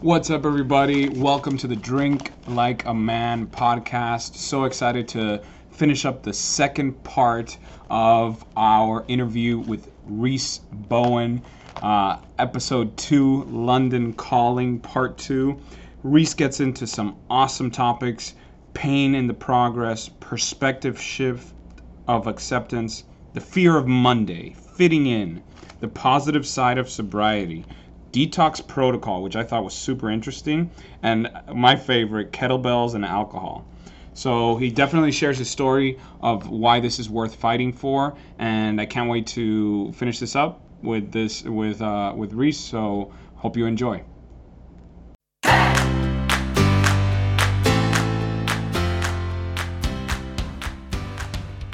[0.00, 1.08] What's up, everybody?
[1.08, 4.36] Welcome to the Drink Like a Man podcast.
[4.36, 7.58] So excited to finish up the second part
[7.90, 11.42] of our interview with Rhys Bowen,
[11.82, 15.60] uh, episode two, London Calling, part two.
[16.04, 18.34] Rhys gets into some awesome topics
[18.74, 21.52] pain in the progress, perspective shift
[22.06, 23.02] of acceptance,
[23.32, 25.42] the fear of Monday, fitting in,
[25.80, 27.64] the positive side of sobriety
[28.12, 30.70] detox protocol, which I thought was super interesting,
[31.02, 33.66] and my favorite, kettlebells and alcohol.
[34.14, 38.86] So he definitely shares his story of why this is worth fighting for, and I
[38.86, 42.58] can't wait to finish this up with this with uh, with Rhys.
[42.58, 44.02] So hope you enjoy.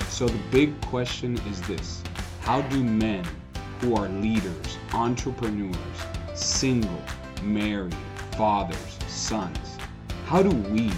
[0.08, 2.02] So the big question is this:
[2.42, 3.24] How do men
[3.80, 5.74] who are leaders, entrepreneurs,
[6.34, 7.02] single,
[7.42, 7.94] married,
[8.32, 9.78] fathers, sons.
[10.26, 10.90] How do we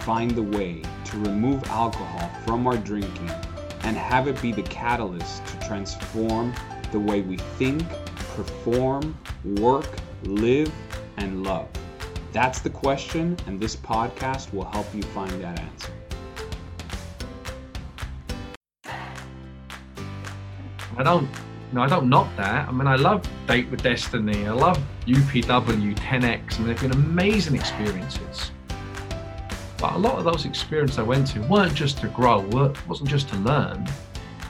[0.00, 3.30] find the way to remove alcohol from our drinking
[3.82, 6.52] and have it be the catalyst to transform
[6.92, 7.82] the way we think,
[8.34, 9.86] perform, work,
[10.24, 10.72] live,
[11.16, 11.68] and love?
[12.32, 15.92] That's the question, and this podcast will help you find that answer.
[20.96, 21.28] I don't
[21.72, 22.68] no, I don't knock that.
[22.68, 24.46] I mean, I love Date with Destiny.
[24.46, 26.54] I love UPW, 10X.
[26.54, 28.50] I mean, they've been amazing experiences.
[29.78, 33.08] But a lot of those experiences I went to weren't just to grow, it wasn't
[33.08, 33.86] just to learn.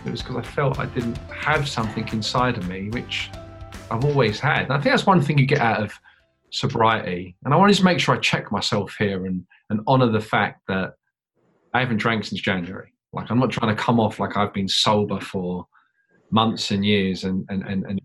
[0.06, 3.30] It was because I felt I didn't have something inside of me, which
[3.90, 4.62] I've always had.
[4.62, 5.92] And I think that's one thing you get out of
[6.48, 7.36] sobriety.
[7.44, 10.62] And I wanted to make sure I check myself here and, and honor the fact
[10.68, 10.94] that
[11.74, 12.94] I haven't drank since January.
[13.12, 15.66] Like, I'm not trying to come off like I've been sober for
[16.30, 18.00] months and years and and and and,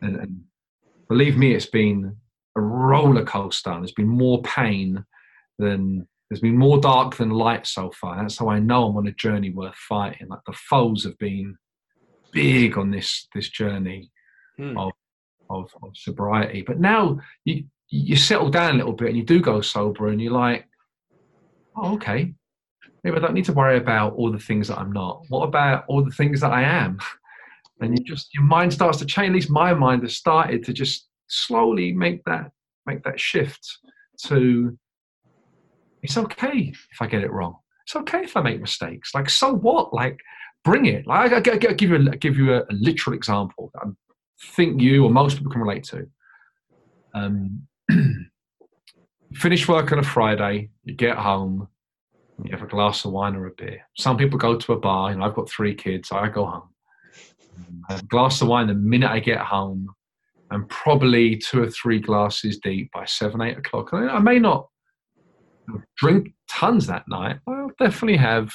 [0.00, 0.40] and, and
[1.08, 2.16] believe me it's been
[2.56, 5.04] a roller coaster there's been more pain
[5.58, 8.16] than there's been more dark than light so far.
[8.16, 10.28] That's how i know i'm on a journey worth fighting.
[10.28, 11.58] Like the foes have been
[12.32, 14.10] big on this this journey
[14.56, 14.74] hmm.
[14.78, 14.92] of,
[15.50, 16.62] of, of sobriety.
[16.66, 20.22] But now you you settle down a little bit and you do go sober and
[20.22, 20.66] you're like
[21.76, 22.32] oh, okay.
[23.04, 25.24] Maybe i don't need to worry about all the things that i'm not.
[25.28, 26.98] What about all the things that i am
[27.82, 29.28] and you just your mind starts to change.
[29.28, 32.50] At least my mind has started to just slowly make that
[32.86, 33.78] make that shift
[34.26, 34.76] to
[36.02, 37.56] it's okay if I get it wrong.
[37.86, 39.14] It's okay if I make mistakes.
[39.14, 39.92] Like so what?
[39.92, 40.18] Like
[40.64, 41.06] bring it.
[41.06, 43.90] Like I, I, I give you a, give you a, a literal example that I
[44.54, 46.06] think you or most people can relate to.
[47.14, 47.66] Um,
[49.34, 51.68] finish work on a Friday, you get home,
[52.42, 53.82] you have a glass of wine or a beer.
[53.96, 55.10] Some people go to a bar.
[55.10, 56.71] You know, I've got three kids, so I go home
[57.88, 59.88] a glass of wine the minute I get home,
[60.50, 63.92] and probably two or three glasses deep by seven, eight o'clock.
[63.92, 64.68] I, may not
[65.96, 67.38] drink tons that night.
[67.48, 68.52] I'll definitely have.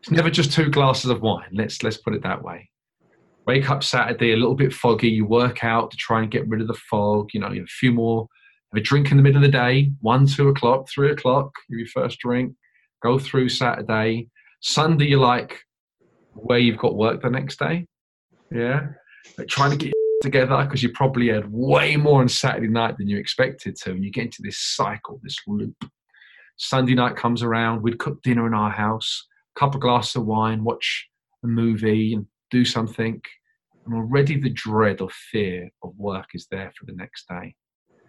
[0.00, 1.48] It's never just two glasses of wine.
[1.52, 2.70] Let's let's put it that way.
[3.46, 5.08] Wake up Saturday a little bit foggy.
[5.08, 7.30] You work out to try and get rid of the fog.
[7.32, 8.28] You know, you have a few more.
[8.72, 11.50] Have a drink in the middle of the day, one, two o'clock, three o'clock.
[11.70, 12.54] Your first drink.
[13.02, 14.28] Go through Saturday.
[14.60, 15.60] Sunday, you're like
[16.34, 17.86] where you've got work the next day
[18.50, 18.88] yeah,
[19.36, 19.92] like trying to get
[20.22, 24.04] together because you probably had way more on Saturday night than you expected to, and
[24.04, 25.76] you get into this cycle, this loop.
[26.56, 30.64] Sunday night comes around, we'd cook dinner in our house, cup of glass of wine,
[30.64, 31.08] watch
[31.44, 33.20] a movie, and do something.
[33.86, 37.54] And already the dread or fear of work is there for the next day.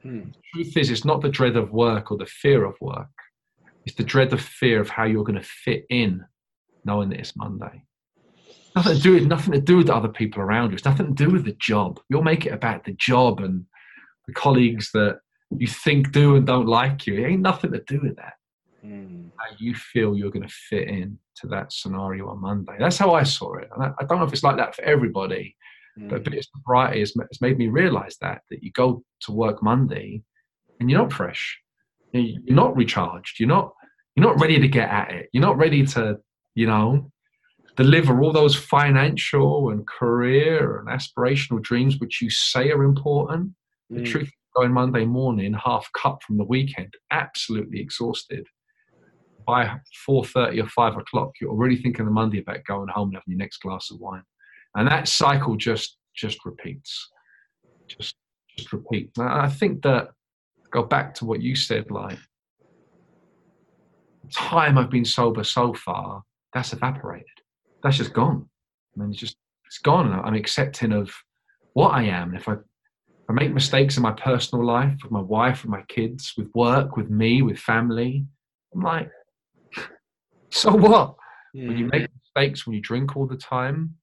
[0.01, 0.29] Hmm.
[0.31, 3.07] The truth is, it's not the dread of work or the fear of work.
[3.85, 6.25] It's the dread of fear of how you're going to fit in,
[6.85, 7.83] knowing that it's Monday
[8.79, 10.75] nothing to do with nothing to do with the other people around you.
[10.75, 11.99] It's nothing to do with the job.
[12.09, 13.65] You'll make it about the job and
[14.27, 15.19] the colleagues that
[15.57, 17.15] you think do and don't like you.
[17.15, 18.33] It ain't nothing to do with that.
[18.85, 19.31] Mm.
[19.37, 22.75] How you feel you're going to fit in to that scenario on Monday.
[22.79, 23.69] That's how I saw it.
[23.73, 25.55] And I, I don't know if it's like that for everybody,
[25.99, 26.09] mm.
[26.09, 29.31] but a bit of sobriety has, has made me realize that that you go to
[29.31, 30.21] work Monday
[30.79, 31.59] and you're not fresh.
[32.13, 33.39] You're not recharged.
[33.39, 33.73] You're not.
[34.15, 35.29] You're not ready to get at it.
[35.31, 36.17] You're not ready to,
[36.53, 37.09] you know,
[37.75, 43.51] deliver all those financial and career and aspirational dreams which you say are important.
[43.91, 43.97] Mm.
[43.97, 48.45] The truth going Monday morning, half cup from the weekend, absolutely exhausted.
[49.45, 53.31] By 4.30 or 5 o'clock, you're already thinking the Monday about going home and having
[53.31, 54.23] your next glass of wine.
[54.75, 57.09] And that cycle just just repeats.
[57.87, 58.15] Just
[58.55, 59.09] just repeat.
[59.17, 60.09] Now, I think that
[60.69, 62.19] go back to what you said, like
[64.31, 66.21] time I've been sober so far,
[66.53, 67.38] that's evaporated
[67.83, 68.49] that's just gone.
[68.95, 70.11] I mean, it's just it's gone.
[70.11, 71.11] I'm accepting of
[71.73, 72.35] what I am.
[72.35, 75.83] If I if I make mistakes in my personal life, with my wife, with my
[75.83, 78.25] kids, with work, with me, with family.
[78.73, 79.11] I'm like,
[80.49, 81.15] so what?
[81.55, 81.67] Mm.
[81.67, 83.95] When you make mistakes, when you drink all the time,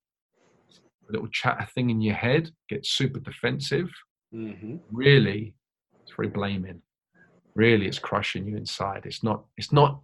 [1.09, 3.91] a little chatter thing in your head, get super defensive.
[4.35, 4.77] Mm-hmm.
[4.91, 5.55] Really,
[6.03, 6.83] it's very blaming.
[7.55, 9.03] Really, it's crushing you inside.
[9.05, 9.45] It's not.
[9.57, 10.01] It's not.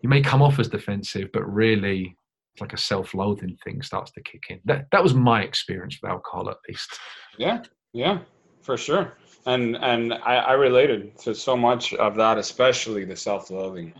[0.00, 2.16] You may come off as defensive, but really,
[2.54, 4.60] it's like a self-loathing thing starts to kick in.
[4.64, 6.98] That that was my experience with alcohol, at least.
[7.36, 7.62] Yeah,
[7.92, 8.20] yeah,
[8.62, 9.14] for sure.
[9.46, 13.92] And and I, I related to so much of that, especially the self-loathing.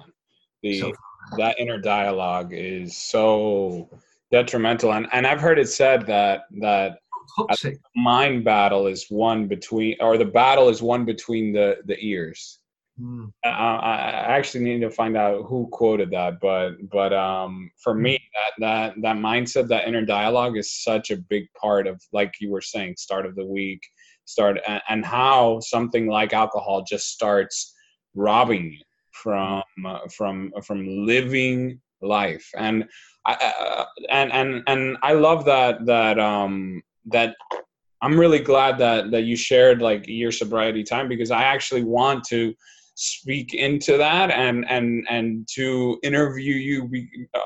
[0.62, 0.94] The
[1.36, 3.88] that inner dialogue is so
[4.30, 6.98] detrimental and, and i've heard it said that that
[7.38, 7.46] oh,
[7.94, 12.58] mind battle is one between or the battle is one between the the ears
[13.00, 13.32] mm.
[13.44, 13.48] I,
[14.36, 19.02] actually need to find out who quoted that but but um for me that that
[19.02, 22.94] that mindset that inner dialogue is such a big part of like you were saying
[22.96, 23.80] start of the week
[24.24, 27.74] start and, and how something like alcohol just starts
[28.14, 28.80] robbing you
[29.12, 32.84] from uh, from from living life and
[33.26, 37.34] I, uh, and and and I love that that um that
[38.02, 42.24] I'm really glad that that you shared like your sobriety time because I actually want
[42.24, 42.54] to
[42.94, 47.40] speak into that and and and to interview you be, uh,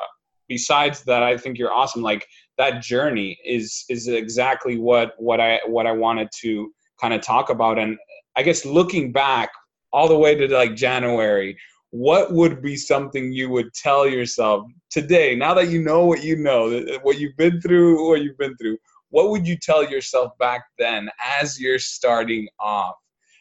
[0.48, 2.02] besides that I think you're awesome.
[2.02, 7.22] Like that journey is is exactly what what I what I wanted to kind of
[7.22, 7.78] talk about.
[7.78, 7.96] And
[8.36, 9.50] I guess looking back
[9.92, 11.56] all the way to like January
[11.90, 16.36] what would be something you would tell yourself today now that you know what you
[16.36, 18.76] know what you've been through what you've been through
[19.10, 21.08] what would you tell yourself back then
[21.40, 22.94] as you're starting off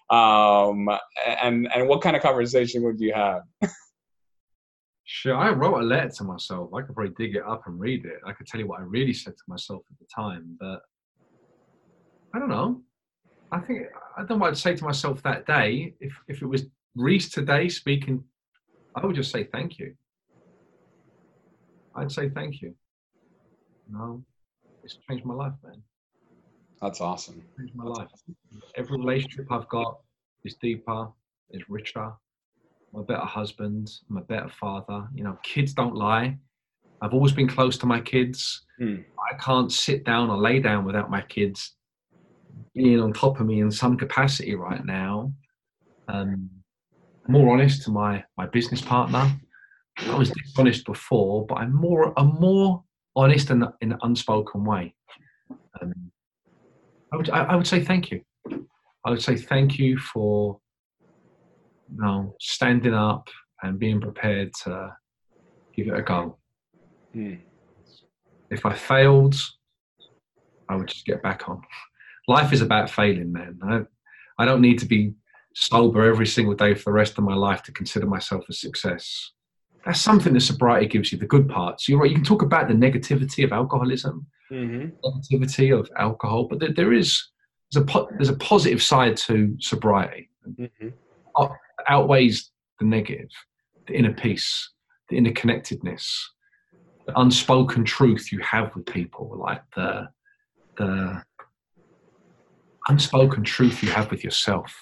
[0.10, 0.90] um,
[1.42, 3.42] and and what kind of conversation would you have
[5.04, 8.06] sure i wrote a letter to myself i could probably dig it up and read
[8.06, 10.82] it i could tell you what i really said to myself at the time but
[12.34, 12.82] i don't know
[13.52, 13.84] i think
[14.18, 16.66] i don't know what i'd say to myself that day if if it was
[16.96, 18.24] rhys today speaking
[18.98, 19.94] I would just say thank you.
[21.96, 22.74] I'd say thank you.
[23.90, 24.24] No,
[24.84, 25.84] it's changed my life, man.
[26.82, 27.42] That's awesome.
[27.58, 28.10] Changed my life.
[28.76, 30.00] Every relationship I've got
[30.44, 31.10] is deeper,
[31.52, 32.12] is richer.
[32.94, 33.92] I'm a better husband.
[34.10, 35.08] I'm a better father.
[35.14, 36.38] You know, kids don't lie.
[37.02, 38.66] I've always been close to my kids.
[38.80, 38.98] Hmm.
[39.32, 41.76] I can't sit down or lay down without my kids
[42.74, 45.34] being on top of me in some capacity right now.
[46.08, 46.50] Um,
[47.28, 49.32] more honest to my my business partner.
[50.00, 52.84] I was dishonest before, but I'm more I'm more
[53.16, 54.94] honest in, in an unspoken way.
[55.82, 56.07] Um,
[57.12, 58.22] I would I, I, would say thank you.
[59.06, 60.60] I would say thank you for
[61.90, 63.30] you know standing up
[63.64, 64.96] and being prepared to
[65.76, 66.38] give it a go.
[67.16, 67.40] Mm.
[68.50, 69.36] If I failed,
[70.70, 71.62] I would just get back on.
[72.28, 73.60] Life is about failing, man.
[73.64, 73.82] I,
[74.38, 75.14] I don't need to be
[75.56, 79.32] sober every single day for the rest of my life to consider myself a success.
[79.86, 81.88] That's something that sobriety gives you, the good parts.
[81.88, 84.90] You're right, you can talk about the negativity of alcoholism, mm-hmm.
[85.06, 87.30] negativity of alcohol, but there, there is
[87.72, 90.30] there's a, there's a positive side to sobriety.
[90.58, 90.88] Mm-hmm.
[91.90, 93.28] outweighs the negative,
[93.88, 94.72] the inner peace,
[95.10, 96.10] the interconnectedness,
[97.06, 100.08] the unspoken truth you have with people, like the
[100.78, 101.22] the
[102.88, 104.74] unspoken truth you have with yourself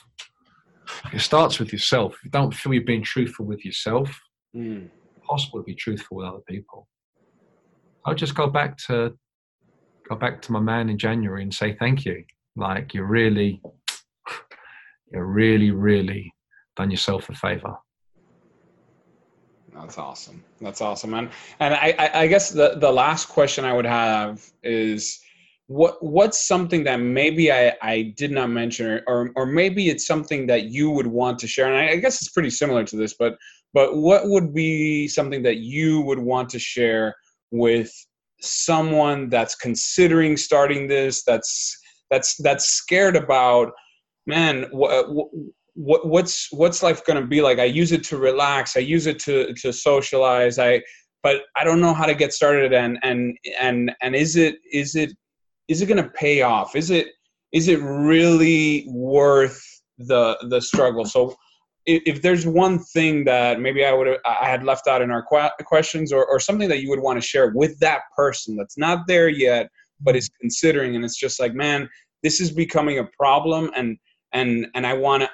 [1.13, 2.15] it starts with yourself.
[2.15, 4.19] If you don't feel you're being truthful with yourself,
[4.55, 4.89] mm.
[5.27, 6.87] possible to be truthful with other people.
[8.05, 9.13] I'll just go back to
[10.07, 12.23] go back to my man in January and say thank you.
[12.55, 13.61] Like you're really,
[15.11, 16.33] you're really, really
[16.75, 17.75] done yourself a favor.
[19.73, 20.43] That's awesome.
[20.61, 21.29] That's awesome, man.
[21.59, 25.19] And I, I guess the, the last question I would have is
[25.67, 30.45] what what's something that maybe I, I did not mention or, or maybe it's something
[30.47, 33.15] that you would want to share and I, I guess it's pretty similar to this
[33.17, 33.35] but
[33.73, 37.15] but what would be something that you would want to share
[37.49, 37.91] with
[38.41, 41.77] someone that's considering starting this that's
[42.11, 43.71] that's that's scared about
[44.27, 45.07] man what,
[45.73, 49.07] what what's what's life going to be like i use it to relax i use
[49.07, 50.81] it to to socialize i
[51.23, 54.95] but i don't know how to get started and and and and is it is
[54.95, 55.11] it
[55.67, 56.75] is it going to pay off?
[56.75, 57.07] Is it
[57.51, 59.61] is it really worth
[59.97, 61.05] the the struggle?
[61.05, 61.35] So
[61.85, 66.11] if, there's one thing that maybe I would I had left out in our questions
[66.11, 69.29] or, or something that you would want to share with that person that's not there
[69.29, 69.69] yet
[70.01, 71.87] but is considering and it's just like man
[72.23, 73.97] this is becoming a problem and
[74.33, 75.29] and and I want to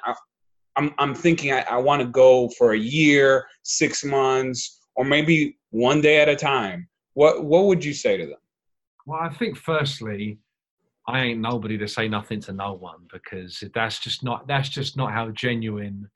[0.75, 5.57] I'm I'm thinking I, I want to go for a year, six months, or maybe
[5.71, 6.87] one day at a time.
[7.13, 8.39] What what would you say to them?
[9.05, 10.37] Well, I think firstly,
[11.07, 14.95] I ain't nobody to say nothing to no one because that's just not that's just
[14.95, 16.09] not how genuine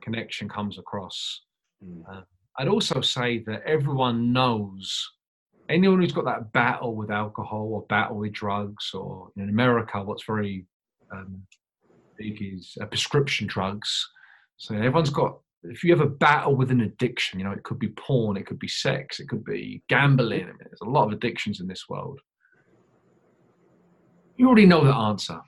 [0.00, 1.42] connection comes across.
[1.84, 2.02] Mm.
[2.10, 2.22] Uh,
[2.58, 5.08] I'd also say that everyone knows
[5.68, 10.24] anyone who's got that battle with alcohol or battle with drugs, or in America, what's
[10.24, 10.66] very
[11.12, 11.42] um,
[12.16, 14.08] big is uh, prescription drugs.
[14.56, 15.38] So everyone's got.
[15.64, 18.46] If you have a battle with an addiction, you know it could be porn, it
[18.46, 20.42] could be sex, it could be gambling.
[20.42, 22.20] I mean, there's a lot of addictions in this world.
[24.36, 25.38] You already know the answer.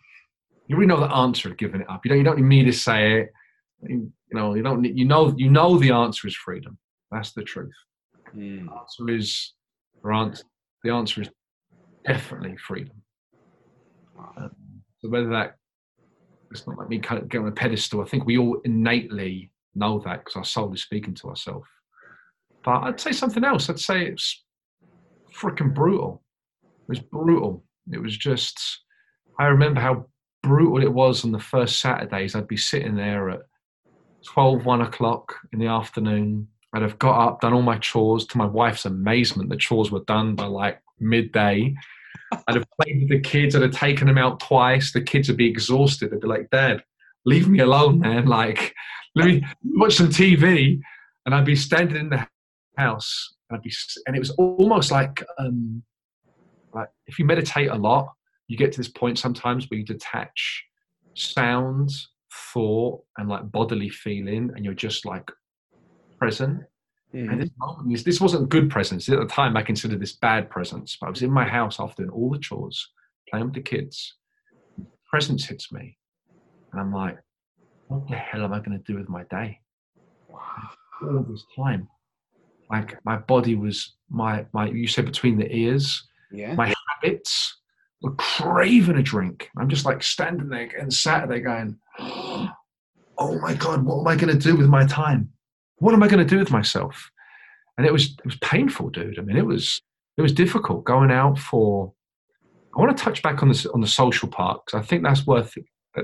[0.67, 2.05] You already know the answer of giving it up.
[2.05, 2.19] You don't.
[2.19, 3.33] You don't need me to say it.
[3.83, 4.55] You know.
[4.55, 4.85] You don't.
[4.85, 5.35] You know.
[5.37, 6.79] You know the answer is freedom.
[7.11, 7.75] That's the truth.
[8.37, 8.67] Mm.
[8.67, 9.53] The answer is
[10.11, 10.45] answer,
[10.85, 11.31] the answer is
[12.07, 13.03] definitely freedom.
[14.19, 14.51] Um,
[15.01, 15.57] so whether that
[16.51, 18.03] it's not like me kind of get on a pedestal.
[18.03, 21.69] I think we all innately know that because our soul is speaking to ourselves.
[22.65, 23.71] But I'd say something else.
[23.71, 24.45] I'd say it's
[25.33, 26.23] freaking brutal.
[26.65, 27.65] It was brutal.
[27.93, 28.59] It was just.
[29.39, 30.07] I remember how
[30.43, 32.35] brutal it was on the first Saturdays.
[32.35, 33.43] I'd be sitting there at
[34.27, 38.27] 12, 1 o'clock in the afternoon, I'd have got up, done all my chores.
[38.27, 41.75] To my wife's amazement, the chores were done by like midday.
[42.33, 43.57] I'd have played with the kids.
[43.57, 44.93] I'd have taken them out twice.
[44.93, 46.11] The kids would be exhausted.
[46.11, 46.85] They'd be like, "Dad,
[47.25, 48.27] leave me alone, man.
[48.27, 48.75] Like,
[49.17, 50.81] let me watch some TV."
[51.27, 52.27] And I'd be standing in the
[52.77, 53.73] house, and I'd be,
[54.07, 55.83] and it was almost like, um,
[56.73, 58.13] like if you meditate a lot,
[58.47, 60.65] you get to this point sometimes where you detach
[61.15, 61.91] sound,
[62.53, 65.31] thought, and like bodily feeling, and you're just like
[66.19, 66.63] present.
[67.15, 67.31] Mm-hmm.
[67.31, 69.09] And this, moment, this wasn't good presence.
[69.09, 70.97] At the time, I considered this bad presence.
[71.01, 72.89] But I was in my house after doing all the chores,
[73.29, 74.15] playing with the kids.
[75.09, 75.97] Presence hits me.
[76.71, 77.19] And I'm like,
[77.89, 79.59] what the hell am I going to do with my day?
[81.03, 81.89] All this time.
[82.71, 86.07] Like my body was my my you said between the ears.
[86.31, 86.55] Yeah.
[86.55, 87.60] My habits
[88.03, 89.51] were craving a drink.
[89.59, 91.79] I'm just like standing there and sat there going,
[93.23, 95.31] Oh my God, what am I going to do with my time?
[95.81, 97.11] what am I going to do with myself?
[97.77, 99.19] And it was it was painful, dude.
[99.19, 99.83] I mean, it was
[100.17, 101.93] it was difficult going out for.
[102.77, 105.27] I want to touch back on this on the social part because I think that's
[105.27, 105.55] worth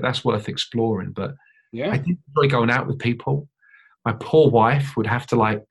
[0.01, 1.11] that's worth exploring.
[1.11, 1.35] But
[1.71, 3.47] yeah, I did enjoy going out with people.
[4.03, 5.63] My poor wife would have to like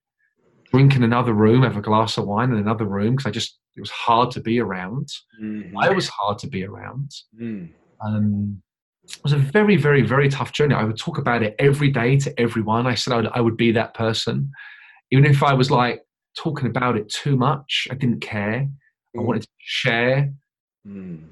[0.76, 3.58] drink in another room, have a glass of wine in another room because I just
[3.76, 5.08] it was hard to be around.
[5.42, 5.76] Mm-hmm.
[5.78, 7.10] I was hard to be around.
[7.40, 7.70] Mm.
[8.04, 8.62] Um,
[9.04, 10.74] it was a very, very, very tough journey.
[10.74, 12.86] I would talk about it every day to everyone.
[12.86, 14.50] I said I would, I would be that person.
[15.10, 16.02] Even if I was like
[16.36, 18.68] talking about it too much, I didn't care.
[19.16, 19.20] Mm.
[19.20, 20.30] I wanted to share
[20.86, 21.22] mm.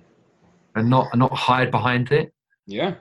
[0.75, 2.33] and not and not hide behind it.
[2.67, 2.95] Yeah.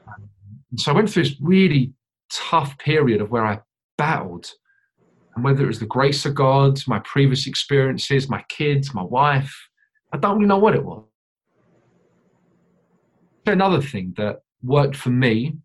[0.72, 1.94] And so I went through this really
[2.30, 3.62] tough period of where I
[3.98, 4.52] battled.
[5.36, 9.54] And whether it was the grace of God, my previous experiences, my kids, my wife,
[10.14, 11.04] I don't really know what it was.
[13.46, 15.58] Another thing that worked for me,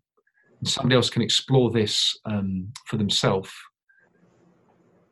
[0.59, 3.51] and somebody else can explore this um, for themselves.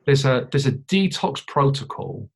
[0.06, 2.30] There's a there's a detox protocol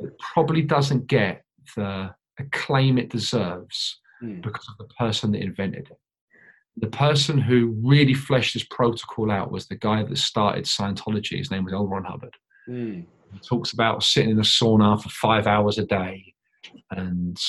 [0.00, 1.44] that probably doesn't get
[1.76, 4.42] the acclaim it deserves mm.
[4.42, 5.98] because of the person that invented it.
[6.76, 11.38] The person who really fleshed this protocol out was the guy that started Scientology.
[11.38, 11.86] His name was L.
[11.86, 12.34] Ron Hubbard.
[12.68, 13.04] Mm.
[13.32, 16.34] He talks about sitting in a sauna for five hours a day
[16.90, 17.40] and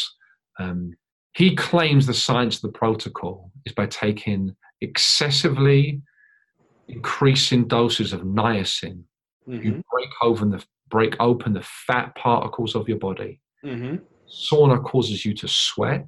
[0.59, 0.93] um,
[1.33, 6.01] he claims the science of the protocol is by taking excessively
[6.87, 9.03] increasing doses of niacin.
[9.47, 9.63] Mm-hmm.
[9.63, 13.41] You break open the break open the fat particles of your body.
[13.63, 13.97] Mm-hmm.
[14.29, 16.07] Sauna causes you to sweat,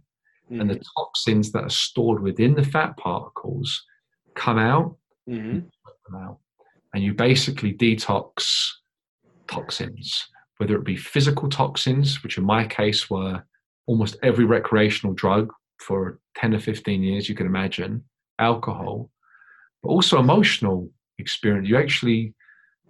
[0.51, 0.61] mm-hmm.
[0.61, 1.01] and the mm-hmm.
[1.01, 3.83] toxins that are stored within the fat particles
[4.35, 4.95] come out,
[5.29, 5.59] mm-hmm.
[6.09, 6.39] come out,
[6.93, 8.69] and you basically detox
[9.47, 10.27] toxins,
[10.57, 13.43] whether it be physical toxins, which in my case were
[13.87, 18.03] almost every recreational drug for 10 or 15 years, you can imagine,
[18.39, 19.09] alcohol,
[19.81, 21.67] but also emotional experience.
[21.67, 22.33] You actually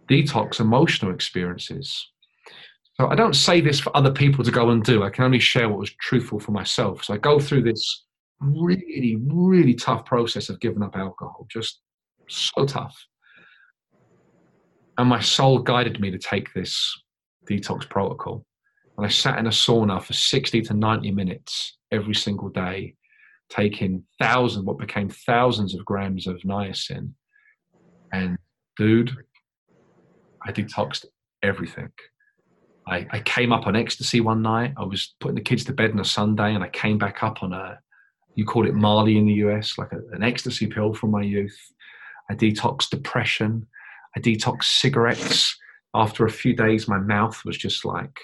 [0.09, 2.09] detox emotional experiences.
[2.99, 5.03] So I don't say this for other people to go and do.
[5.03, 7.03] I can only share what was truthful for myself.
[7.03, 8.05] So I go through this
[8.39, 11.81] really, really tough process of giving up alcohol, just
[12.27, 12.95] so tough.
[14.97, 16.91] And my soul guided me to take this
[17.47, 18.45] detox protocol.
[18.97, 22.95] And I sat in a sauna for 60 to 90 minutes every single day,
[23.47, 27.11] taking thousands, what became thousands of grams of niacin.
[28.11, 28.39] And
[28.75, 29.15] dude,
[30.43, 31.05] I detoxed
[31.43, 31.91] everything.
[32.87, 34.73] I, I came up on ecstasy one night.
[34.77, 37.43] I was putting the kids to bed on a Sunday and I came back up
[37.43, 37.79] on a,
[38.35, 41.57] you call it Molly in the US, like a, an ecstasy pill from my youth.
[42.29, 43.67] I detoxed depression.
[44.15, 45.55] I detoxed cigarettes.
[45.93, 48.17] After a few days, my mouth was just like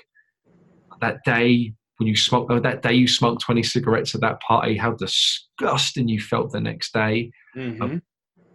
[1.01, 4.77] that day when you smoked oh, that day you smoked 20 cigarettes at that party,
[4.77, 7.32] how disgusting you felt the next day.
[7.55, 8.01] Mhm.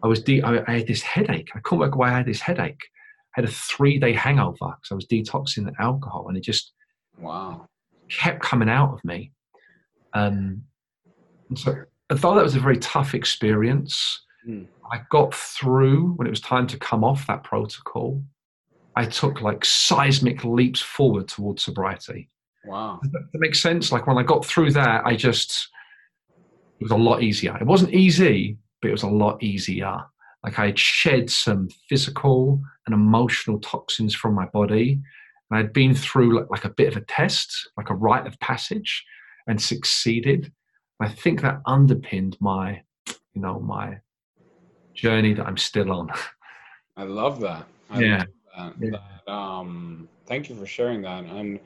[0.02, 1.50] I was de- I, I had this headache.
[1.54, 2.80] I couldn't work why I had this headache.
[3.38, 6.72] Had a three day hangover because I was detoxing the alcohol, and it just
[7.18, 7.68] Wow.
[8.10, 9.30] kept coming out of me.
[10.12, 10.64] Um,
[11.48, 11.76] and so
[12.10, 14.24] I thought that was a very tough experience.
[14.46, 14.66] Mm.
[14.90, 18.22] I got through when it was time to come off that protocol.
[18.96, 22.30] I took like seismic leaps forward towards sobriety.
[22.64, 22.98] Wow.
[23.02, 23.92] Does that makes sense?
[23.92, 25.68] Like when I got through that, I just,
[26.80, 27.56] it was a lot easier.
[27.56, 30.00] It wasn't easy, but it was a lot easier.
[30.44, 35.00] Like I had shed some physical and emotional toxins from my body.
[35.50, 38.38] And I'd been through like, like a bit of a test, like a rite of
[38.40, 39.04] passage,
[39.46, 40.52] and succeeded.
[41.00, 42.82] I think that underpinned my,
[43.34, 43.98] you know, my
[44.94, 46.10] journey that I'm still on.
[46.96, 47.66] I love that.
[47.90, 48.18] I Yeah.
[48.18, 48.26] love
[48.56, 48.74] that.
[48.80, 48.98] Yeah.
[49.26, 51.24] That, um, thank you for sharing that.
[51.24, 51.60] And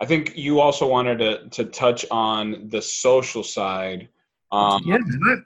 [0.00, 4.08] I think you also wanted to to touch on the social side.
[4.50, 4.98] Um, yeah,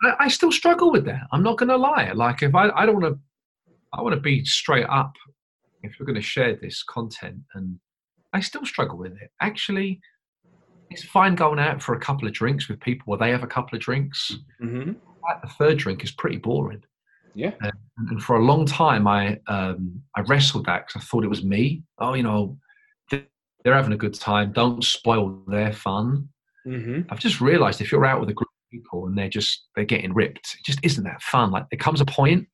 [0.05, 1.23] I, I- still struggle with that.
[1.33, 2.13] I'm not going to lie.
[2.13, 3.21] Like if I, I don't want to,
[3.93, 5.13] I want to be straight up.
[5.83, 7.77] If we're going to share this content, and
[8.33, 9.31] I still struggle with it.
[9.41, 10.01] Actually,
[10.91, 13.49] it's fine going out for a couple of drinks with people where they have a
[13.49, 14.37] couple of drinks.
[14.63, 14.95] mhm.
[15.25, 16.85] Like, The third drink is pretty boring.
[17.35, 17.53] Yeah.
[17.63, 17.73] And,
[18.11, 21.43] and for a long time, I um, I wrestled that because I thought it was
[21.43, 21.83] me.
[21.99, 22.57] Oh, you know,
[23.11, 23.27] they-
[23.65, 24.53] they're having a good time.
[24.53, 26.29] Don't spoil their fun.
[26.67, 27.07] Mhm.
[27.11, 30.15] I've just realised if you're out with a group people and they're just they're getting
[30.15, 31.51] ripped, it just isn't that fun.
[31.51, 32.49] Like there comes a point.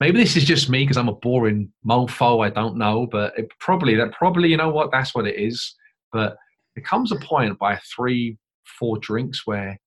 [0.00, 2.44] Maybe this is just me because I'm a boring mofo.
[2.44, 5.74] I don't know, but it probably that probably you know what that's what it is.
[6.12, 6.36] But
[6.74, 8.36] there comes a point by three,
[8.78, 9.78] four drinks where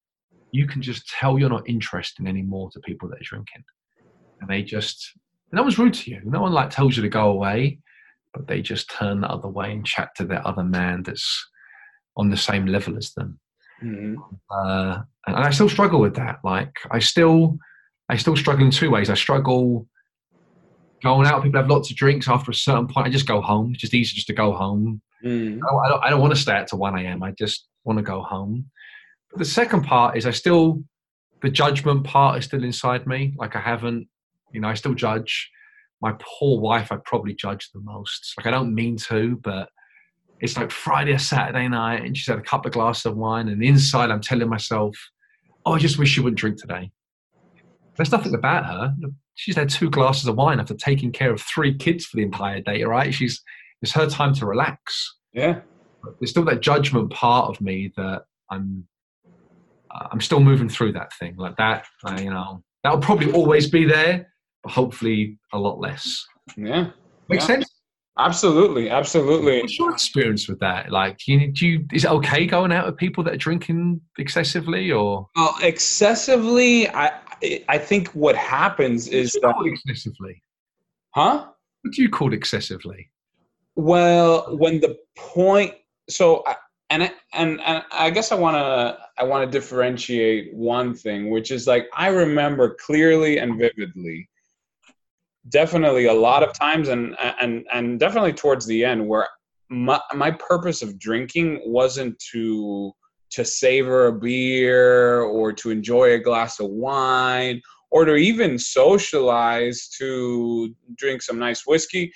[0.51, 3.63] you can just tell you're not interested anymore to people that are drinking,
[4.41, 5.13] and they just
[5.51, 6.22] no one's rude to you.
[6.25, 7.79] No one like tells you to go away,
[8.34, 11.46] but they just turn the other way and chat to that other man that's
[12.15, 13.39] on the same level as them
[13.84, 14.15] Mhm.
[14.50, 16.39] uh, and I still struggle with that.
[16.43, 17.57] Like I still,
[18.10, 19.10] I still struggle in two ways.
[19.10, 19.88] I struggle
[21.03, 21.43] going out.
[21.43, 22.27] People have lots of drinks.
[22.27, 23.72] After a certain point, I just go home.
[23.72, 25.01] It's just easier just to go home.
[25.63, 27.24] I don't, I don't, I don't want to stay out to one a.m.
[27.24, 28.66] I just want to go home.
[29.31, 30.83] But the second part is I still,
[31.42, 33.33] the judgment part is still inside me.
[33.37, 34.07] Like I haven't,
[34.53, 35.50] you know, I still judge.
[36.01, 38.33] My poor wife, I probably judge the most.
[38.37, 39.70] Like I don't mean to, but
[40.40, 43.48] it's like Friday or Saturday night, and she's had a couple of glasses of wine,
[43.50, 44.96] and inside I'm telling myself,
[45.66, 46.92] "Oh, I just wish she wouldn't drink today."
[47.96, 48.96] There's nothing about her.
[49.36, 52.62] She's had two glasses of wine after taking care of three kids for the entire
[52.62, 52.84] day.
[52.84, 53.14] Right?
[53.14, 53.42] She's
[53.82, 55.16] it's her time to relax.
[55.34, 55.62] Yeah.
[56.04, 58.88] But there's still that judgment part of me that I'm
[59.92, 61.86] uh, I'm still moving through that thing like that.
[62.04, 64.28] Uh, you know, that'll probably always be there,
[64.64, 66.24] but hopefully a lot less.
[66.56, 66.92] Yeah.
[67.30, 67.56] Makes Yeah.
[67.56, 67.67] sense.
[68.20, 68.90] Absolutely.
[68.90, 69.62] Absolutely.
[69.62, 70.92] What's your experience with that?
[70.92, 74.92] Like, you, do you is it okay going out with people that are drinking excessively,
[74.92, 77.12] or Well, excessively, I
[77.70, 80.42] I think what happens is that, excessively?
[81.12, 81.46] huh?
[81.84, 83.12] What do you call excessively?
[83.75, 85.75] Well, when the point,
[86.10, 86.56] so I-
[86.90, 91.30] and I, and and I guess I want to I want to differentiate one thing,
[91.30, 94.30] which is like I remember clearly and vividly,
[95.50, 99.27] definitely a lot of times, and and and definitely towards the end, where
[99.70, 102.92] my my purpose of drinking wasn't to
[103.31, 109.90] to savor a beer or to enjoy a glass of wine or to even socialize
[109.98, 112.12] to drink some nice whiskey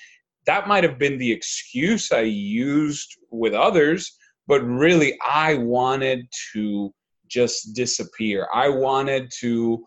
[0.45, 4.17] that might have been the excuse I used with others,
[4.47, 6.93] but really I wanted to
[7.27, 8.47] just disappear.
[8.53, 9.83] I wanted to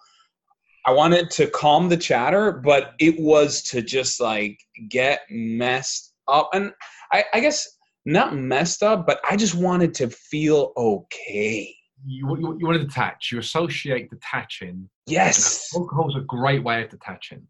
[0.87, 6.51] I wanted to calm the chatter, but it was to just like get messed up.
[6.53, 6.73] And
[7.12, 7.66] I, I guess
[8.05, 11.75] not messed up, but I just wanted to feel okay.
[12.07, 13.31] You, you, you want to detach.
[13.33, 14.88] You associate detaching.
[15.07, 15.70] Yes.
[15.75, 17.47] Alcohol's a great way of detaching.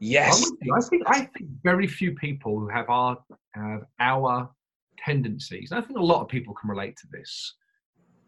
[0.00, 0.44] Yes.
[0.44, 0.74] I'm with you.
[0.74, 3.18] I think I think very few people who have our
[3.52, 4.48] have our
[4.96, 5.72] tendencies.
[5.72, 7.54] I think a lot of people can relate to this.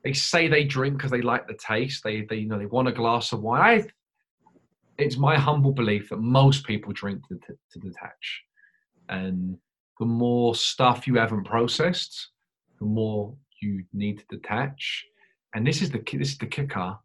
[0.05, 2.03] They say they drink because they like the taste.
[2.03, 3.63] They they you know they want a glass of wine.
[3.63, 3.87] I,
[5.01, 8.43] it's my humble belief that most people drink to, to, to detach,
[9.09, 9.57] and
[9.99, 12.31] the more stuff you haven't processed,
[12.79, 15.05] the more you need to detach.
[15.55, 16.97] And this is the this is the kicker.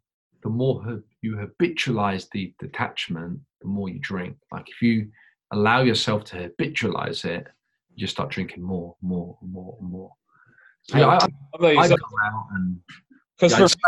[0.43, 4.37] The more you habitualize the detachment, the more you drink.
[4.51, 5.09] Like if you
[5.51, 7.47] allow yourself to habitualize it,
[7.89, 10.11] you just start drinking more, more, more, and more.
[10.83, 11.25] So yeah, I,
[11.65, 12.79] I, I go out and
[13.37, 13.87] Because yeah,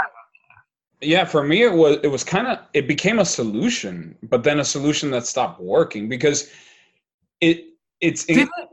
[1.01, 4.59] yeah for me it was it was kind of it became a solution but then
[4.59, 6.49] a solution that stopped working because
[7.41, 7.65] it
[8.01, 8.69] it's in, did it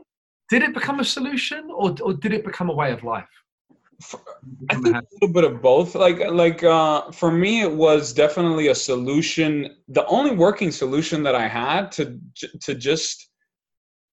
[0.49, 3.27] did it become a solution or or did it become a way of life?
[4.01, 4.19] For,
[4.69, 5.95] I think a little bit of both.
[5.95, 9.75] Like like uh, for me, it was definitely a solution.
[9.87, 12.19] The only working solution that I had to
[12.61, 13.29] to just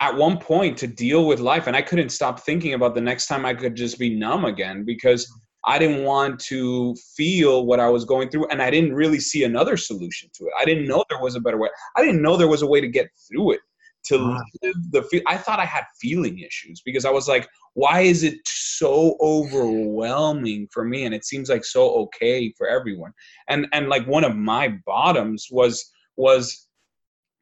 [0.01, 3.27] at one point to deal with life, and I couldn't stop thinking about the next
[3.27, 5.31] time I could just be numb again because
[5.65, 9.45] I didn't want to feel what I was going through, and I didn't really see
[9.45, 10.53] another solution to it.
[10.59, 11.69] I didn't know there was a better way.
[11.97, 13.61] I didn't know there was a way to get through it
[14.07, 14.17] to
[14.63, 15.23] live the feel.
[15.27, 20.69] I thought I had feeling issues because I was like, why is it so overwhelming
[20.73, 23.13] for me and it seems like so okay for everyone
[23.49, 26.67] and and like one of my bottoms was was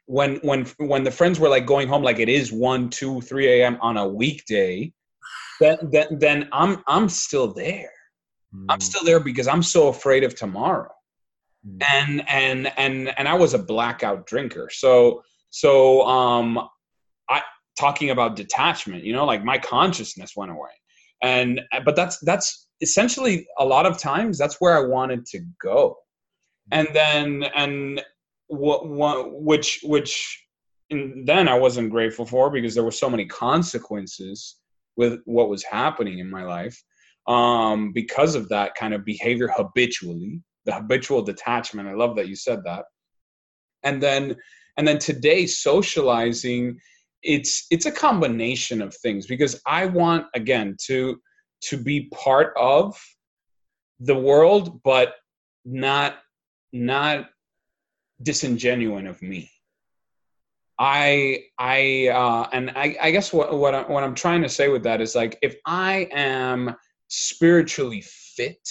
[0.06, 3.48] when when when the friends were like going home like it is 1 2 3
[3.48, 4.92] a.m on a weekday
[5.60, 7.90] then then, then i'm i'm still there
[8.54, 8.66] mm.
[8.68, 10.90] i'm still there because i'm so afraid of tomorrow.
[11.66, 11.82] Mm.
[11.92, 14.70] and and and and i was a blackout drinker.
[14.72, 16.58] So so um
[17.28, 17.42] I
[17.78, 20.70] talking about detachment you know like my consciousness went away.
[21.22, 25.96] And but that's that's essentially a lot of times that's where i wanted to go.
[26.72, 28.02] And then and
[28.46, 30.46] what, what which which
[30.90, 34.56] and then i wasn't grateful for because there were so many consequences
[34.96, 36.82] with what was happening in my life
[37.30, 41.88] um, because of that kind of behavior habitually the habitual detachment.
[41.88, 42.84] I love that you said that.
[43.82, 44.36] And then
[44.76, 46.78] and then today socializing
[47.22, 51.20] it's it's a combination of things because i want again to
[51.60, 52.98] to be part of
[54.00, 55.16] the world but
[55.66, 56.14] not
[56.72, 57.28] not
[58.22, 59.50] disingenuine of me.
[60.78, 64.68] I i uh and i i guess what what, I, what i'm trying to say
[64.68, 66.74] with that is like if i am
[67.10, 68.66] spiritually fit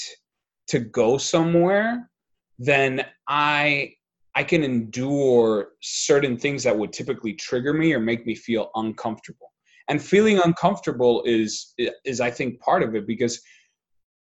[0.68, 2.10] to go somewhere
[2.58, 3.94] then i
[4.40, 9.52] I can endure certain things that would typically trigger me or make me feel uncomfortable.
[9.90, 11.74] And feeling uncomfortable is
[12.06, 13.42] is I think part of it because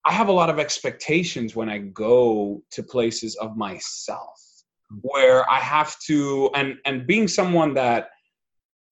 [0.04, 4.40] I have a lot of expectations when I go to places of myself
[4.90, 4.98] hmm.
[5.02, 8.08] where I have to and and being someone that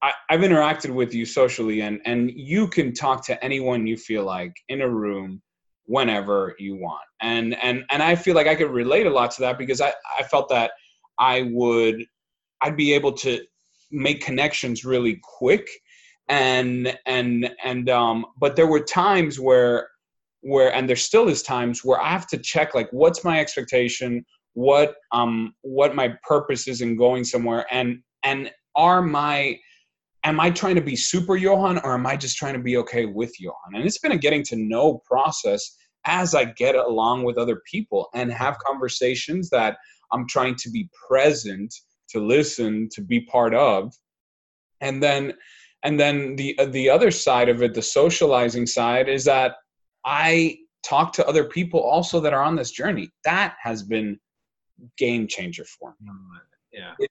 [0.03, 4.25] I, have interacted with you socially and and you can talk to anyone you feel
[4.25, 5.43] like in a room
[5.87, 7.05] whenever you want.
[7.21, 9.93] And and and I feel like I could relate a lot to that because I,
[10.19, 10.73] I felt that
[11.19, 12.05] I would
[12.63, 13.41] I'd be able to
[13.91, 15.69] make connections really quick
[16.29, 19.89] and and and um but there were times where
[20.41, 24.25] where and there still is times where I have to check like what's my expectation
[24.55, 29.59] what um what my purpose is in going somewhere and and are my
[30.27, 33.07] am I trying to be super Yohawn or am I just trying to be okay
[33.07, 33.75] with Yohawn?
[33.75, 38.09] And it's been a getting to know process as I get along with other people
[38.13, 39.79] and have conversations that
[40.13, 41.73] I'm trying to be present,
[42.11, 43.95] to listen, to be part of.
[44.81, 45.35] And then
[45.85, 49.55] and then the the other side of it, the socializing side is that
[50.05, 53.11] I talk to other people also that are on this journey.
[53.25, 54.19] That has been
[54.99, 56.11] game changer for me.
[56.11, 56.41] Mm,
[56.73, 56.95] yeah.
[56.99, 57.11] It,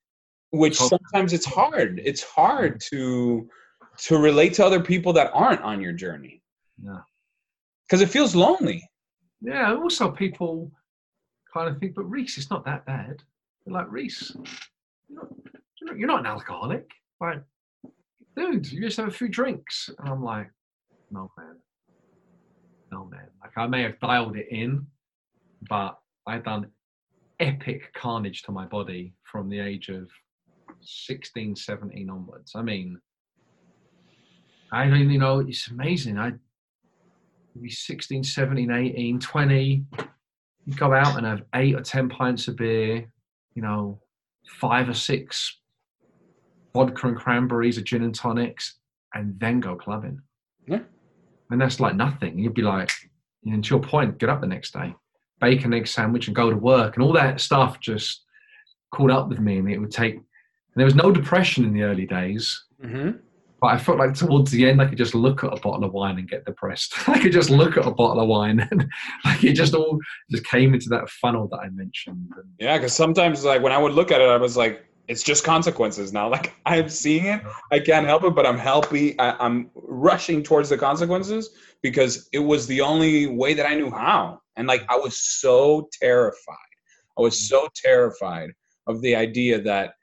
[0.52, 0.88] which oh.
[0.88, 2.02] sometimes it's hard.
[2.04, 3.50] It's hard to
[3.98, 6.42] to relate to other people that aren't on your journey.
[6.82, 7.00] Yeah.
[7.88, 8.84] Because it feels lonely.
[9.42, 9.74] Yeah.
[9.76, 10.72] Also, people
[11.54, 13.22] kind of think, but Rhys, it's not that bad.
[13.66, 14.36] They're like, Rhys,
[15.08, 16.90] you're not, you're not an alcoholic.
[17.22, 17.42] Like,
[18.36, 19.90] dude, you just have a few drinks.
[20.00, 20.50] And I'm like,
[21.12, 21.56] no, man.
[22.92, 23.28] No, man.
[23.42, 24.86] Like, I may have dialed it in,
[25.70, 26.68] but I've done
[27.40, 30.10] epic carnage to my body from the age of
[30.82, 32.54] 16, 17 onwards.
[32.56, 33.00] I mean,
[34.72, 36.18] I don't you know, it's amazing.
[36.18, 36.34] I
[37.62, 39.86] be 16, 17, 18, 20,
[40.66, 43.06] you go out and have eight or ten pints of beer,
[43.54, 44.02] you know,
[44.48, 45.60] five or six
[46.74, 48.80] vodka and cranberries or gin and tonics,
[49.14, 50.20] and then go clubbing.
[50.68, 50.80] Yeah.
[51.52, 52.38] And that's like nothing.
[52.40, 52.92] You'd be like,
[53.46, 54.94] and to your point, get up the next day,
[55.40, 58.24] bake an egg sandwich and go to work, and all that stuff just
[58.92, 60.20] caught up with me, and it would take.
[60.76, 62.66] And there was no depression in the early days.
[62.84, 63.18] Mm-hmm.
[63.62, 65.94] But I felt like towards the end, I could just look at a bottle of
[65.94, 66.94] wine and get depressed.
[67.10, 68.86] I could just look at a bottle of wine, and
[69.26, 69.98] like it just all
[70.30, 72.34] just came into that funnel that I mentioned.
[72.60, 75.44] Yeah, because sometimes, like when I would look at it, I was like, it's just
[75.46, 76.30] consequences now.
[76.36, 79.16] Like I'm seeing it, I can't help it, but I'm helping.
[79.20, 83.90] I, I'm rushing towards the consequences because it was the only way that I knew
[83.90, 84.42] how.
[84.58, 86.58] And like I was so terrified.
[87.18, 88.50] I was so terrified
[88.88, 89.94] of the idea that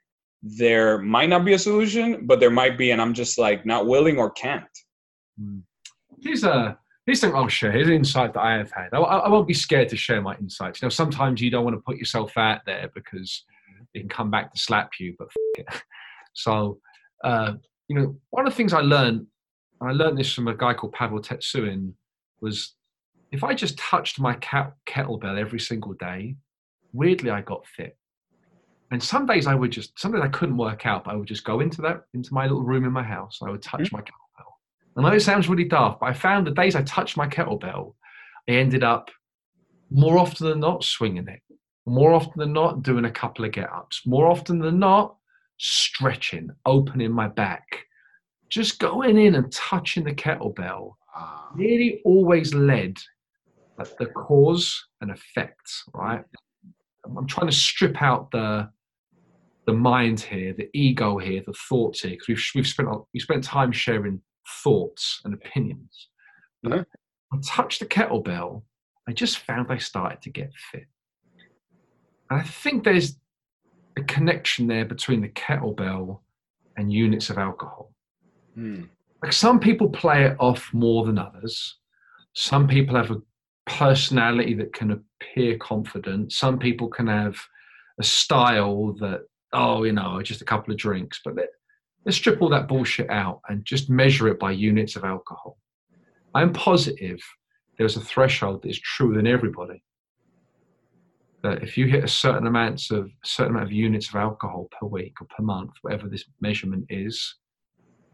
[0.43, 3.87] there might not be a solution, but there might be, and I'm just like not
[3.87, 4.65] willing or can't.
[5.39, 5.59] Hmm.
[6.21, 7.71] Here's a here's something I'll share.
[7.71, 8.89] Here's an insight that I have had.
[8.93, 10.81] I, I, won't be scared to share my insights.
[10.81, 13.43] You know, sometimes you don't want to put yourself out there because
[13.93, 15.15] it can come back to slap you.
[15.17, 15.27] But
[16.33, 16.79] so,
[17.23, 17.53] uh,
[17.87, 19.27] you know, one of the things I learned,
[19.81, 21.93] I learned this from a guy called Pavel Tsatsouline,
[22.41, 22.75] was
[23.31, 26.35] if I just touched my cat, kettlebell every single day,
[26.93, 27.97] weirdly I got fit.
[28.93, 31.27] And some days I would just, some days I couldn't work out, but I would
[31.27, 33.39] just go into that, into my little room in my house.
[33.41, 33.95] I would touch mm-hmm.
[33.95, 34.51] my kettlebell.
[34.95, 37.95] I know it sounds really daft, but I found the days I touched my kettlebell,
[38.47, 39.09] I ended up
[39.89, 41.41] more often than not swinging it.
[41.87, 44.03] More often than not doing a couple of get ups.
[44.05, 45.15] More often than not
[45.57, 47.65] stretching, opening my back.
[48.49, 50.93] Just going in and touching the kettlebell
[51.55, 52.97] nearly always led
[53.79, 56.23] at the cause and effect, right?
[57.05, 58.69] I'm trying to strip out the
[59.65, 63.43] the mind here, the ego here, the thoughts here, because we've we've spent we spent
[63.43, 64.21] time sharing
[64.63, 66.09] thoughts and opinions.
[67.33, 68.63] I touched the kettlebell,
[69.07, 70.85] I just found I started to get fit.
[72.29, 73.17] And I think there's
[73.97, 76.19] a connection there between the kettlebell
[76.77, 77.93] and units of alcohol.
[78.57, 78.87] Mm.
[79.21, 81.77] Like some people play it off more than others.
[82.33, 83.21] Some people have a
[83.65, 86.31] personality that can appear confident.
[86.31, 87.37] Some people can have
[87.99, 89.21] a style that,
[89.53, 91.21] oh, you know, just a couple of drinks.
[91.23, 91.49] But let,
[92.05, 95.57] let's strip all that bullshit out and just measure it by units of alcohol.
[96.35, 97.19] I'm positive
[97.77, 99.83] there's a threshold that is true than everybody.
[101.41, 104.69] That if you hit a certain amounts of a certain amount of units of alcohol
[104.79, 107.35] per week or per month, whatever this measurement is,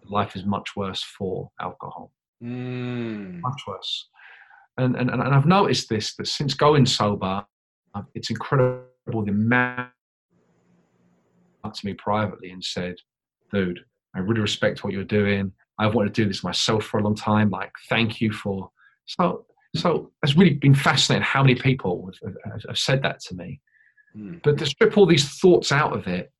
[0.05, 2.11] life is much worse for alcohol.
[2.43, 3.41] Mm.
[3.41, 4.09] Much worse.
[4.77, 7.45] And, and and I've noticed this that since going sober,
[8.15, 9.89] it's incredible the amount
[11.63, 12.95] to me privately and said,
[13.51, 13.79] "Dude,
[14.15, 15.51] I really respect what you're doing.
[15.77, 17.49] I've wanted to do this myself for a long time.
[17.49, 18.69] Like, thank you for."
[19.05, 19.45] So
[19.75, 23.61] so it's really been fascinating how many people have, have, have said that to me.
[24.15, 24.41] Mm.
[24.43, 26.31] But to strip all these thoughts out of it,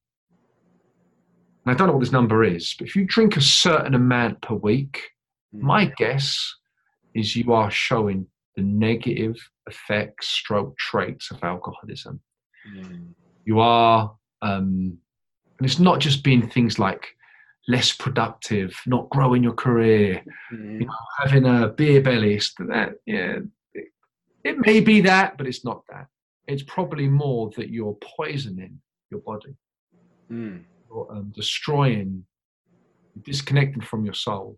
[1.65, 4.41] and I don't know what this number is, but if you drink a certain amount
[4.41, 5.01] per week,
[5.55, 5.61] mm.
[5.61, 6.55] my guess
[7.13, 9.35] is you are showing the negative
[9.67, 12.19] effects, stroke traits of alcoholism.
[12.75, 13.09] Mm.
[13.45, 14.97] You are, um,
[15.59, 17.05] and it's not just been things like
[17.67, 20.81] less productive, not growing your career, mm-hmm.
[20.81, 22.41] you know, having a beer belly.
[22.59, 23.39] That yeah,
[23.73, 23.85] it,
[24.43, 26.07] it, may be that, but it's not that.
[26.47, 28.79] It's probably more that you're poisoning
[29.11, 29.55] your body,
[30.31, 30.63] mm.
[30.89, 32.23] you're um, destroying,
[33.23, 34.57] disconnecting from your soul,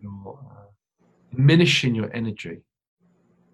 [0.00, 2.62] you're uh, diminishing your energy.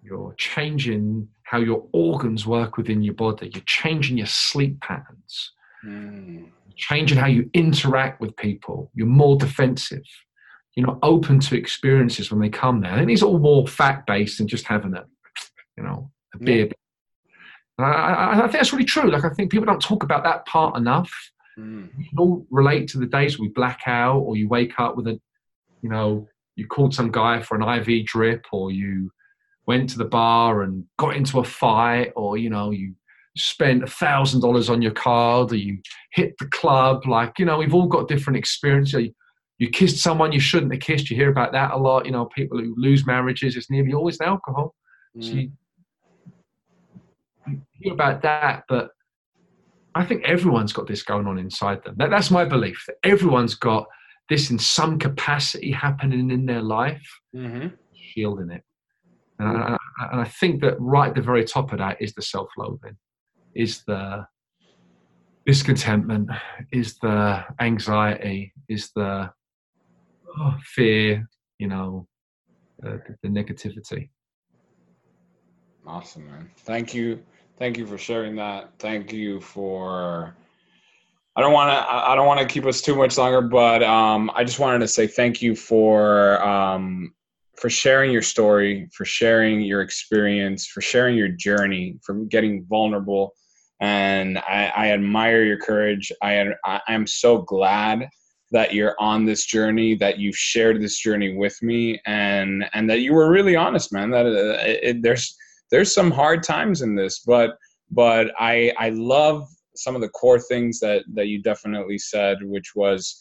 [0.01, 3.49] You're changing how your organs work within your body.
[3.53, 5.51] You're changing your sleep patterns.
[5.85, 6.45] Mm
[6.75, 8.91] changing how you interact with people.
[8.93, 10.03] You're more defensive.
[10.75, 12.95] You're not open to experiences when they come there.
[12.95, 15.05] And it's all more fact based than just having a,
[15.77, 16.67] you know, a beer.
[16.67, 17.85] Yeah.
[17.85, 19.09] I, I, think that's really true.
[19.09, 21.11] Like I think people don't talk about that part enough.
[21.57, 21.89] Mm.
[21.97, 25.07] We can all relate to the days we black out, or you wake up with
[25.07, 25.19] a,
[25.81, 29.11] you know, you called some guy for an IV drip, or you
[29.65, 32.95] went to the bar and got into a fight, or you know, you
[33.37, 35.77] spent a thousand dollars on your card or you
[36.13, 39.03] hit the club like you know we've all got different experiences.
[39.03, 39.13] You,
[39.57, 41.09] you kissed someone you shouldn't have kissed.
[41.09, 44.19] You hear about that a lot you know people who lose marriages it's nearly always
[44.21, 44.73] alcohol.
[45.17, 45.23] Mm.
[45.23, 45.51] so you,
[47.47, 48.89] you, hear about that but
[49.93, 51.95] i think everyone's got this going on inside them.
[51.97, 53.85] That, that's my belief that everyone's got
[54.29, 57.67] this in some capacity happening in their life mm-hmm.
[57.93, 58.63] shielding it.
[59.37, 59.77] And I,
[60.11, 62.97] and I think that right at the very top of that is the self-loathing
[63.55, 64.27] is the
[65.45, 66.29] discontentment,
[66.71, 69.29] is the anxiety, is the
[70.39, 71.27] oh, fear,
[71.59, 72.07] you know,
[72.85, 74.09] uh, the negativity.
[75.87, 76.49] Awesome, man.
[76.57, 77.21] Thank you.
[77.57, 78.71] Thank you for sharing that.
[78.79, 80.35] Thank you for.
[81.37, 81.93] I don't want to.
[81.93, 84.87] I don't want to keep us too much longer, but um, I just wanted to
[84.87, 87.13] say thank you for um,
[87.57, 93.33] for sharing your story, for sharing your experience, for sharing your journey, for getting vulnerable,
[93.81, 96.11] and I, I admire your courage.
[96.21, 98.07] I I am so glad
[98.51, 102.99] that you're on this journey, that you've shared this journey with me, and and that
[102.99, 104.09] you were really honest, man.
[104.11, 105.35] That uh, it, there's
[105.71, 107.57] there's some hard times in this, but
[107.91, 112.75] but I I love some of the core things that that you definitely said, which
[112.75, 113.17] was.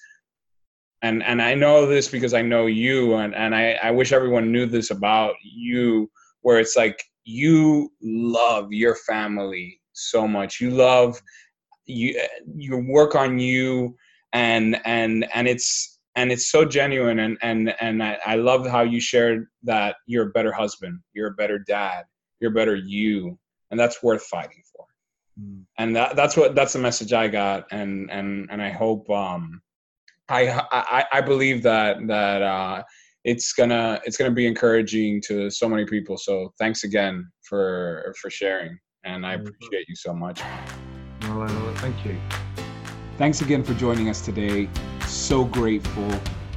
[1.03, 4.51] And, and I know this because I know you, and, and I, I wish everyone
[4.51, 10.61] knew this about you, where it's like you love your family so much.
[10.61, 11.21] You love
[11.87, 12.19] you
[12.57, 13.97] you work on you
[14.33, 18.83] and and and it's and it's so genuine and and and I, I love how
[18.83, 22.05] you shared that you're a better husband, you're a better dad,
[22.41, 23.39] you're a better you,
[23.71, 24.87] and that's worth fighting for.
[25.41, 25.65] Mm.
[25.79, 29.61] And that that's what that's the message I got, and and and I hope um
[30.29, 32.83] I I I believe that that uh
[33.25, 36.17] it's gonna it's gonna be encouraging to so many people.
[36.17, 40.41] So thanks again for for sharing, and I appreciate you so much.
[41.23, 42.17] Well, thank you.
[43.19, 44.69] Thanks again for joining us today.
[45.07, 46.11] So grateful.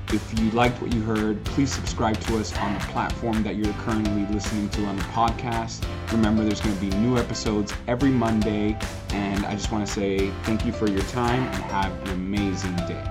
[0.10, 3.74] If you liked what you heard, please subscribe to us on the platform that you're
[3.74, 5.86] currently listening to on the podcast.
[6.14, 8.78] Remember, there's going to be new episodes every Monday.
[9.10, 12.76] And I just want to say thank you for your time and have an amazing
[12.88, 13.04] day.